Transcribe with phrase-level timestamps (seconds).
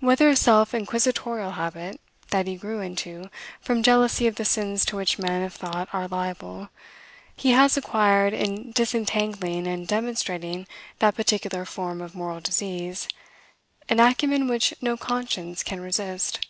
[0.00, 3.30] Whether a self inquisitorial habit, that he grew into,
[3.62, 6.68] from jealousy of the sins to which men of thought are liable,
[7.34, 10.66] he has acquired, in disentangling and demonstrating
[10.98, 13.08] that particular form of moral disease,
[13.88, 16.46] an acumen which no conscience can resist.